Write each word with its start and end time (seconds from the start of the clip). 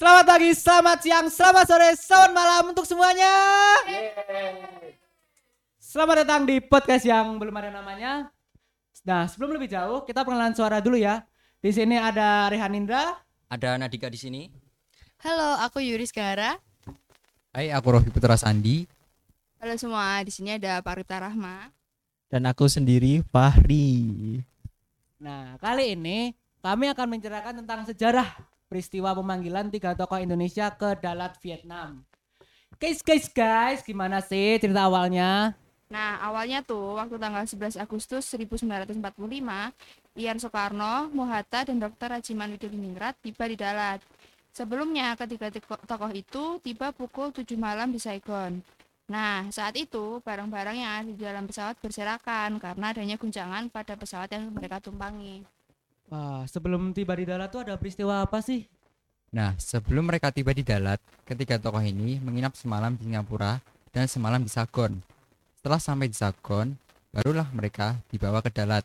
Selamat 0.00 0.32
pagi, 0.32 0.56
selamat 0.56 0.98
siang, 1.04 1.26
selamat 1.28 1.64
sore, 1.68 1.92
selamat 1.92 2.32
malam 2.32 2.72
untuk 2.72 2.88
semuanya. 2.88 3.36
Selamat 5.76 6.24
datang 6.24 6.48
di 6.48 6.56
podcast 6.56 7.04
yang 7.04 7.36
belum 7.36 7.52
ada 7.60 7.68
namanya. 7.68 8.32
Nah, 9.04 9.28
sebelum 9.28 9.52
lebih 9.52 9.68
jauh, 9.68 10.00
kita 10.08 10.24
pengenalan 10.24 10.56
suara 10.56 10.80
dulu 10.80 10.96
ya. 10.96 11.20
Di 11.60 11.68
sini 11.68 12.00
ada 12.00 12.48
Rehan 12.48 12.80
Indra. 12.80 13.12
Ada 13.52 13.76
Nadika 13.76 14.08
di 14.08 14.16
sini. 14.16 14.48
Halo, 15.20 15.60
aku 15.68 15.84
Yuris 15.84 16.16
Gara. 16.16 16.56
Hai, 17.52 17.68
aku 17.68 17.92
Rofi 17.92 18.08
Putra 18.08 18.40
Sandi 18.40 18.88
Halo 19.60 19.76
semua, 19.76 20.24
di 20.24 20.32
sini 20.32 20.56
ada 20.56 20.80
Pak 20.80 21.04
Rita 21.04 21.28
Rahma. 21.28 21.68
dan 22.32 22.48
aku 22.48 22.72
sendiri 22.72 23.20
Fahri. 23.28 24.40
Nah, 25.20 25.60
kali 25.60 25.92
ini 25.92 26.32
kami 26.64 26.88
akan 26.88 27.04
menceritakan 27.04 27.60
tentang 27.60 27.84
sejarah 27.84 28.48
peristiwa 28.70 29.10
pemanggilan 29.18 29.66
tiga 29.66 29.98
tokoh 29.98 30.22
Indonesia 30.22 30.70
ke 30.70 30.94
Dalat 31.02 31.34
Vietnam. 31.42 32.06
Guys, 32.78 33.02
guys, 33.02 33.26
guys, 33.26 33.82
gimana 33.82 34.22
sih 34.22 34.62
cerita 34.62 34.86
awalnya? 34.86 35.58
Nah, 35.90 36.22
awalnya 36.22 36.62
tuh 36.62 36.94
waktu 36.94 37.18
tanggal 37.18 37.42
11 37.42 37.82
Agustus 37.82 38.22
1945, 38.30 39.74
Ian 40.14 40.38
Soekarno, 40.38 41.10
Muhatta, 41.10 41.66
dan 41.66 41.82
Dr. 41.82 42.14
Rajiman 42.14 42.54
Widodiningrat 42.54 43.18
tiba 43.18 43.50
di 43.50 43.58
Dalat. 43.58 43.98
Sebelumnya, 44.54 45.18
ketiga 45.18 45.50
tokoh 45.90 46.14
itu 46.14 46.62
tiba 46.62 46.94
pukul 46.94 47.34
7 47.34 47.58
malam 47.58 47.90
di 47.90 47.98
Saigon. 47.98 48.62
Nah, 49.10 49.50
saat 49.50 49.74
itu 49.74 50.22
barang-barang 50.22 50.76
yang 50.78 50.92
ada 51.02 51.10
di 51.10 51.18
dalam 51.18 51.50
pesawat 51.50 51.74
berserakan 51.82 52.62
karena 52.62 52.94
adanya 52.94 53.18
guncangan 53.18 53.66
pada 53.66 53.98
pesawat 53.98 54.30
yang 54.30 54.46
mereka 54.54 54.78
tumpangi. 54.78 55.42
Wah, 56.10 56.42
sebelum 56.50 56.90
tiba 56.90 57.14
di 57.14 57.22
Dalat 57.22 57.54
tuh 57.54 57.62
ada 57.62 57.78
peristiwa 57.78 58.26
apa 58.26 58.42
sih? 58.42 58.66
Nah, 59.30 59.54
sebelum 59.62 60.10
mereka 60.10 60.34
tiba 60.34 60.50
di 60.50 60.66
Dalat, 60.66 60.98
ketiga 61.22 61.54
tokoh 61.54 61.78
ini 61.78 62.18
menginap 62.18 62.58
semalam 62.58 62.98
di 62.98 63.06
Singapura 63.06 63.62
dan 63.94 64.10
semalam 64.10 64.42
di 64.42 64.50
Sagon. 64.50 64.98
Setelah 65.54 65.78
sampai 65.78 66.10
di 66.10 66.18
Sagon, 66.18 66.74
barulah 67.14 67.46
mereka 67.54 67.94
dibawa 68.10 68.42
ke 68.42 68.50
Dalat. 68.50 68.82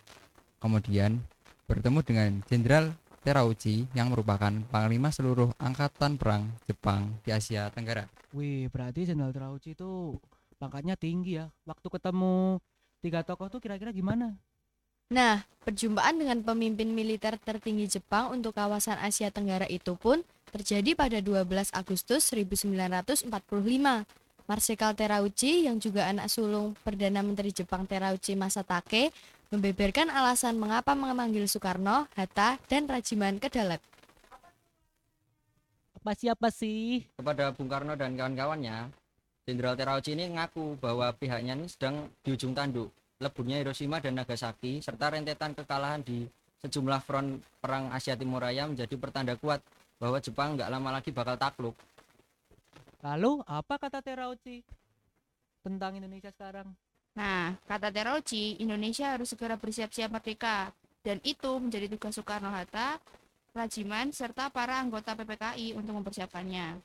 Kemudian 0.62 1.18
bertemu 1.66 2.06
dengan 2.06 2.30
Jenderal 2.46 2.94
Terauchi 3.26 3.90
yang 3.98 4.14
merupakan 4.14 4.54
panglima 4.70 5.10
seluruh 5.10 5.50
angkatan 5.58 6.22
perang 6.22 6.46
Jepang 6.70 7.10
di 7.26 7.34
Asia 7.34 7.74
Tenggara. 7.74 8.06
Wih, 8.38 8.70
berarti 8.70 9.10
Jenderal 9.10 9.34
Terauchi 9.34 9.74
itu 9.74 10.14
pangkatnya 10.62 10.94
tinggi 10.94 11.42
ya. 11.42 11.50
Waktu 11.66 11.90
ketemu 11.90 12.62
tiga 13.02 13.26
tokoh 13.26 13.50
tuh 13.50 13.58
kira-kira 13.58 13.90
gimana? 13.90 14.38
Nah, 15.14 15.46
perjumpaan 15.62 16.18
dengan 16.18 16.42
pemimpin 16.42 16.90
militer 16.90 17.38
tertinggi 17.38 18.00
Jepang 18.00 18.34
untuk 18.34 18.58
kawasan 18.58 18.98
Asia 18.98 19.30
Tenggara 19.30 19.70
itu 19.70 19.94
pun 19.94 20.26
terjadi 20.50 20.98
pada 20.98 21.22
12 21.22 21.46
Agustus 21.78 22.26
1945. 22.34 23.30
Marsikal 24.46 24.94
Terauchi 24.94 25.66
yang 25.66 25.82
juga 25.82 26.06
anak 26.06 26.30
sulung 26.30 26.78
Perdana 26.82 27.26
Menteri 27.26 27.50
Jepang 27.50 27.86
Terauchi 27.90 28.38
Masatake 28.38 29.10
membeberkan 29.50 30.10
alasan 30.10 30.58
mengapa 30.58 30.94
memanggil 30.98 31.46
Soekarno, 31.50 32.10
Hatta, 32.14 32.58
dan 32.66 32.90
Rajiman 32.90 33.38
ke 33.38 33.50
Dalat. 33.50 33.82
Apa 36.02 36.14
siapa 36.14 36.54
sih? 36.54 37.06
Kepada 37.18 37.50
Bung 37.54 37.70
Karno 37.70 37.98
dan 37.98 38.14
kawan-kawannya, 38.14 38.94
Jenderal 39.46 39.78
Terauchi 39.78 40.18
ini 40.18 40.34
ngaku 40.34 40.82
bahwa 40.82 41.14
pihaknya 41.14 41.54
ini 41.54 41.70
sedang 41.70 42.10
di 42.26 42.34
ujung 42.34 42.58
tanduk. 42.58 42.90
Leburnya 43.16 43.64
Hiroshima 43.64 44.04
dan 44.04 44.20
Nagasaki 44.20 44.84
serta 44.84 45.16
rentetan 45.16 45.56
kekalahan 45.56 46.04
di 46.04 46.28
sejumlah 46.60 47.00
front 47.00 47.40
perang 47.64 47.88
Asia 47.96 48.20
Timur 48.20 48.44
Raya 48.44 48.68
menjadi 48.68 48.96
pertanda 49.00 49.40
kuat 49.40 49.64
bahwa 49.96 50.20
Jepang 50.20 50.60
nggak 50.60 50.68
lama 50.68 50.90
lagi 51.00 51.16
bakal 51.16 51.40
takluk. 51.40 51.76
Lalu 53.00 53.40
apa 53.48 53.80
kata 53.80 54.04
Terauchi 54.04 54.66
tentang 55.64 55.96
Indonesia 55.96 56.34
sekarang? 56.34 56.68
Nah, 57.16 57.56
kata 57.64 57.88
Terauchi, 57.96 58.60
Indonesia 58.60 59.16
harus 59.16 59.32
segera 59.32 59.56
bersiap-siap 59.56 60.12
merdeka. 60.12 60.76
Dan 61.06 61.22
itu 61.22 61.62
menjadi 61.62 61.86
tugas 61.86 62.18
Soekarno-Hatta, 62.18 62.98
Rajiman, 63.56 64.12
serta 64.12 64.50
para 64.50 64.82
anggota 64.82 65.16
PPKI 65.16 65.78
untuk 65.78 66.02
mempersiapkannya. 66.02 66.82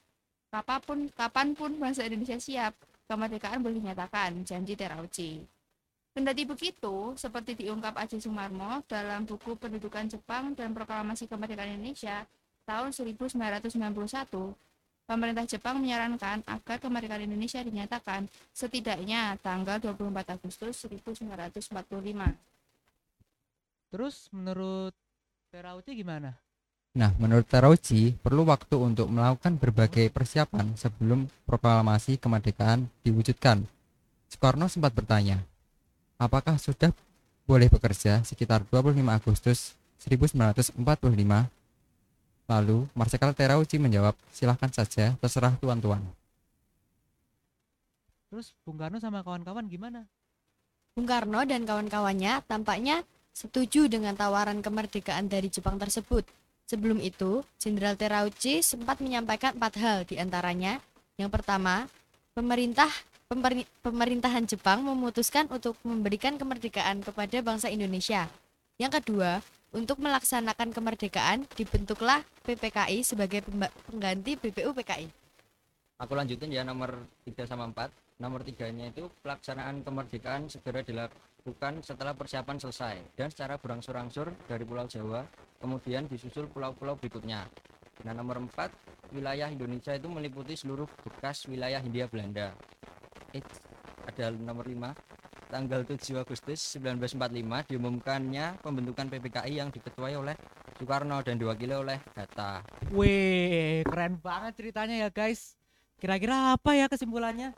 Kapan 0.52 0.80
pun, 0.84 0.98
kapan 1.16 1.48
pun 1.56 1.72
bangsa 1.80 2.06
Indonesia 2.06 2.38
siap, 2.38 2.76
kemerdekaan 3.10 3.64
boleh 3.64 3.80
dinyatakan, 3.80 4.44
janji 4.44 4.76
Terauchi. 4.76 5.40
Kendati 6.20 6.44
begitu, 6.44 7.16
seperti 7.16 7.64
diungkap 7.64 7.96
Aceh 7.96 8.20
Sumarmo 8.20 8.84
dalam 8.84 9.24
buku 9.24 9.56
Pendudukan 9.56 10.04
Jepang 10.04 10.52
dan 10.52 10.76
Proklamasi 10.76 11.24
Kemerdekaan 11.24 11.80
Indonesia 11.80 12.28
tahun 12.68 12.92
1991, 12.92 14.28
pemerintah 15.08 15.48
Jepang 15.48 15.80
menyarankan 15.80 16.44
agar 16.44 16.76
kemerdekaan 16.76 17.24
Indonesia 17.24 17.64
dinyatakan 17.64 18.28
setidaknya 18.52 19.40
tanggal 19.40 19.80
24 19.80 20.36
Agustus 20.36 20.84
1945. 20.84 21.72
Terus 23.88 24.28
menurut 24.36 24.92
Terauchi 25.48 26.04
gimana? 26.04 26.36
Nah, 27.00 27.16
menurut 27.16 27.48
Terauchi, 27.48 28.12
perlu 28.20 28.44
waktu 28.44 28.76
untuk 28.76 29.08
melakukan 29.08 29.56
berbagai 29.56 30.12
persiapan 30.12 30.76
sebelum 30.76 31.32
proklamasi 31.48 32.20
kemerdekaan 32.20 32.92
diwujudkan. 33.08 33.64
Soekarno 34.28 34.68
sempat 34.68 34.92
bertanya, 34.92 35.40
apakah 36.20 36.60
sudah 36.60 36.92
boleh 37.48 37.72
bekerja 37.72 38.20
sekitar 38.20 38.60
25 38.68 39.00
Agustus 39.08 39.72
1945? 40.04 40.76
Lalu, 42.50 42.78
Marsikal 42.92 43.32
Terauchi 43.32 43.80
menjawab, 43.80 44.12
silahkan 44.34 44.68
saja, 44.68 45.16
terserah 45.16 45.56
tuan-tuan. 45.56 46.02
Terus 48.28 48.52
Bung 48.62 48.78
Karno 48.78 49.00
sama 49.00 49.24
kawan-kawan 49.24 49.66
gimana? 49.66 50.04
Bung 50.94 51.06
Karno 51.06 51.42
dan 51.46 51.66
kawan-kawannya 51.66 52.42
tampaknya 52.46 53.02
setuju 53.34 53.86
dengan 53.86 54.14
tawaran 54.18 54.60
kemerdekaan 54.60 55.30
dari 55.30 55.50
Jepang 55.50 55.78
tersebut. 55.78 56.26
Sebelum 56.66 57.02
itu, 57.02 57.42
Jenderal 57.58 57.98
Terauchi 57.98 58.62
sempat 58.62 59.02
menyampaikan 59.02 59.58
empat 59.58 59.74
hal 59.82 59.98
di 60.06 60.18
antaranya. 60.22 60.78
Yang 61.18 61.30
pertama, 61.34 61.90
pemerintah 62.34 62.86
pemeri- 62.86 63.09
pemerintahan 63.86 64.42
Jepang 64.42 64.82
memutuskan 64.82 65.46
untuk 65.54 65.78
memberikan 65.86 66.34
kemerdekaan 66.34 66.98
kepada 66.98 67.38
bangsa 67.46 67.70
Indonesia. 67.70 68.26
Yang 68.74 68.98
kedua, 68.98 69.38
untuk 69.70 70.02
melaksanakan 70.02 70.74
kemerdekaan 70.74 71.46
dibentuklah 71.54 72.26
PPKI 72.42 73.06
sebagai 73.06 73.46
pengganti 73.86 74.34
BPU 74.34 74.74
PKI. 74.74 75.06
Aku 76.02 76.18
lanjutin 76.18 76.50
ya 76.50 76.66
nomor 76.66 77.06
3 77.22 77.46
sama 77.46 77.70
4. 77.70 78.18
Nomor 78.18 78.42
tiganya 78.42 78.90
itu 78.90 79.06
pelaksanaan 79.22 79.86
kemerdekaan 79.86 80.50
segera 80.50 80.82
dilakukan 80.82 81.86
setelah 81.86 82.18
persiapan 82.18 82.58
selesai 82.58 82.98
dan 83.14 83.30
secara 83.30 83.62
berangsur-angsur 83.62 84.26
dari 84.50 84.66
Pulau 84.66 84.90
Jawa, 84.90 85.22
kemudian 85.62 86.10
disusul 86.10 86.50
pulau-pulau 86.50 86.98
berikutnya. 86.98 87.46
Nah, 88.02 88.10
nomor 88.10 88.42
4, 88.42 89.14
wilayah 89.14 89.46
Indonesia 89.46 89.94
itu 89.94 90.10
meliputi 90.10 90.58
seluruh 90.58 90.90
bekas 91.06 91.46
wilayah 91.46 91.78
Hindia 91.78 92.10
Belanda. 92.10 92.58
Eh, 93.30 93.44
ada 94.10 94.34
nomor 94.34 94.66
5, 94.66 94.90
tanggal 95.50 95.86
7 95.86 96.18
Agustus 96.18 96.58
1945 96.78 97.70
diumumkannya 97.70 98.58
pembentukan 98.58 99.06
PPKI 99.06 99.62
yang 99.62 99.70
diketuai 99.70 100.18
oleh 100.18 100.34
Soekarno 100.74 101.22
dan 101.22 101.38
diwakili 101.38 101.74
oleh 101.76 101.98
Hatta. 102.18 102.66
Wih, 102.90 103.86
keren 103.86 104.18
banget 104.18 104.58
ceritanya 104.58 104.96
ya 105.06 105.08
guys. 105.14 105.54
Kira-kira 106.00 106.56
apa 106.56 106.74
ya 106.74 106.88
kesimpulannya? 106.88 107.52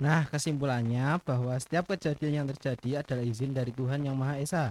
Nah, 0.00 0.26
kesimpulannya 0.26 1.20
bahwa 1.22 1.54
setiap 1.60 1.92
kejadian 1.94 2.42
yang 2.42 2.46
terjadi 2.50 3.06
adalah 3.06 3.22
izin 3.22 3.54
dari 3.54 3.70
Tuhan 3.70 4.02
Yang 4.02 4.16
Maha 4.16 4.34
Esa. 4.40 4.64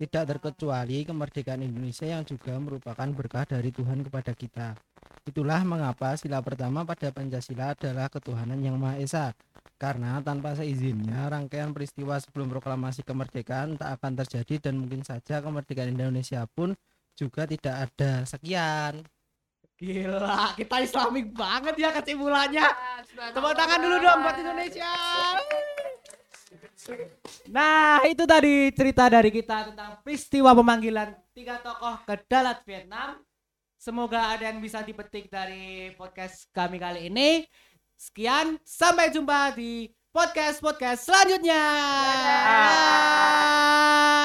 Tidak 0.00 0.24
terkecuali 0.24 1.04
kemerdekaan 1.04 1.60
Indonesia 1.60 2.08
yang 2.08 2.24
juga 2.24 2.56
merupakan 2.56 3.08
berkah 3.12 3.44
dari 3.44 3.68
Tuhan 3.74 4.06
kepada 4.06 4.32
kita. 4.32 4.78
Itulah 5.24 5.64
mengapa 5.64 6.12
sila 6.20 6.44
pertama 6.44 6.84
pada 6.84 7.08
Pancasila 7.08 7.72
adalah 7.72 8.12
ketuhanan 8.12 8.60
Yang 8.60 8.76
Maha 8.76 8.96
Esa. 9.00 9.26
Karena 9.80 10.20
tanpa 10.20 10.52
seizinnya 10.52 11.32
rangkaian 11.32 11.72
peristiwa 11.72 12.20
sebelum 12.20 12.52
proklamasi 12.52 13.00
kemerdekaan 13.00 13.80
tak 13.80 13.96
akan 13.96 14.20
terjadi 14.20 14.68
dan 14.68 14.84
mungkin 14.84 15.00
saja 15.00 15.40
kemerdekaan 15.40 15.96
Indonesia 15.96 16.44
pun 16.52 16.76
juga 17.16 17.48
tidak 17.48 17.88
ada. 17.88 18.28
Sekian. 18.28 19.00
Gila, 19.80 20.54
kita 20.60 20.76
islamik 20.84 21.32
banget 21.32 21.74
ya 21.80 21.90
kesimpulannya. 21.90 22.68
Tepuk 23.32 23.52
tangan 23.56 23.80
dulu 23.80 23.96
dong 24.04 24.20
buat 24.22 24.36
Indonesia. 24.36 24.92
Nah, 27.48 28.04
itu 28.04 28.28
tadi 28.28 28.70
cerita 28.76 29.08
dari 29.08 29.32
kita 29.32 29.72
tentang 29.72 30.04
peristiwa 30.04 30.52
pemanggilan 30.52 31.16
tiga 31.32 31.64
tokoh 31.64 32.04
ke 32.04 32.14
Dalat 32.28 32.60
Vietnam. 32.68 33.24
Semoga 33.84 34.32
ada 34.32 34.48
yang 34.48 34.64
bisa 34.64 34.80
dipetik 34.80 35.28
dari 35.28 35.92
podcast 35.92 36.48
kami 36.56 36.80
kali 36.80 37.12
ini. 37.12 37.44
Sekian, 38.00 38.56
sampai 38.64 39.12
jumpa 39.12 39.52
di 39.52 39.92
podcast-podcast 40.08 41.04
selanjutnya. 41.04 41.60
Dadah. 42.24 44.23